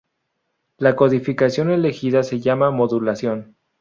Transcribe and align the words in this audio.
La 0.79 0.95
codificación 0.95 1.69
elegida 1.69 2.23
se 2.23 2.39
llama 2.39 2.71
modulación. 2.71 3.55